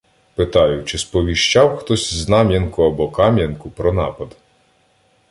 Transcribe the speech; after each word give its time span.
Питаю, 0.35 0.83
чи 0.83 0.97
сповіщав 0.97 1.77
хтось 1.77 2.13
Знам'янку 2.13 2.83
або 2.83 3.09
Кам'янку 3.11 3.69
про 3.69 3.93
напад. 3.93 4.35